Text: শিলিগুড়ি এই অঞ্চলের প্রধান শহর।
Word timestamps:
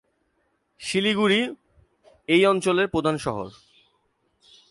শিলিগুড়ি 0.79 1.41
এই 2.27 2.43
অঞ্চলের 2.45 2.87
প্রধান 2.87 3.15
শহর। 3.17 3.47